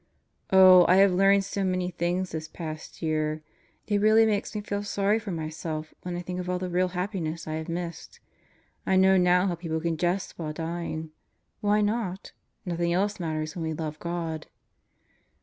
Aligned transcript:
Oh, 0.49 0.83
I 0.87 0.95
have 0.95 1.11
learned 1.13 1.43
so 1.45 1.63
many 1.63 1.91
things 1.91 2.31
this 2.31 2.47
past 2.47 3.03
year. 3.03 3.43
It 3.85 4.01
really 4.01 4.25
makes 4.25 4.55
me 4.55 4.61
feel 4.61 4.81
sorry 4.81 5.19
for 5.19 5.29
myself 5.29 5.93
when 6.01 6.15
I 6.15 6.23
think 6.23 6.39
of 6.39 6.49
all 6.49 6.57
the 6.57 6.71
real 6.71 6.87
happiness 6.97 7.47
I 7.47 7.53
have 7.53 7.69
missed. 7.69 8.19
I 8.83 8.95
know 8.95 9.15
now 9.15 9.45
how 9.45 9.53
people 9.53 9.79
can 9.79 9.97
jest 9.97 10.39
while 10.39 10.53
dying. 10.53 11.11
Why 11.59 11.81
not? 11.81 12.31
Nothing 12.65 12.91
else 12.91 13.19
matters 13.19 13.55
when 13.55 13.61
we 13.63 13.73
love 13.73 13.99
God. 13.99 14.47